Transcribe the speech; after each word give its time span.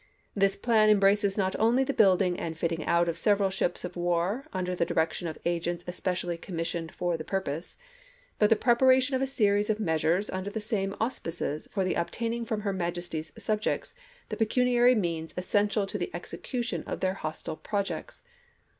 This 0.33 0.55
plan 0.55 0.89
em 0.89 0.99
braces 0.99 1.37
not 1.37 1.55
only 1.59 1.83
the 1.83 1.93
building 1.93 2.39
and 2.39 2.57
fitting 2.57 2.83
out 2.87 3.07
of 3.07 3.19
several 3.19 3.51
ships 3.51 3.83
of 3.85 3.95
war 3.95 4.47
under 4.51 4.73
the 4.73 4.83
direction 4.83 5.27
of 5.27 5.37
agents 5.45 5.83
especially 5.87 6.39
commissioned 6.39 6.91
for 6.91 7.17
the 7.17 7.23
purpose, 7.23 7.77
but 8.39 8.49
the 8.49 8.55
preparation 8.55 9.15
of 9.15 9.21
a 9.21 9.27
series 9.27 9.69
of 9.69 9.79
measures 9.79 10.27
under 10.31 10.49
the 10.49 10.59
same 10.59 10.95
auspices 10.99 11.67
for 11.71 11.83
the 11.83 11.93
obtaining 11.93 12.45
from 12.45 12.61
her 12.61 12.73
Majesty's 12.73 13.31
subjects 13.37 13.93
the 14.29 14.37
pecuniary 14.37 14.95
means 14.95 15.35
essential 15.37 15.85
to 15.85 15.99
the 15.99 16.09
execution 16.15 16.83
of 16.87 16.99
these 17.01 17.17
hostile 17.17 17.57
projects." 17.57 18.23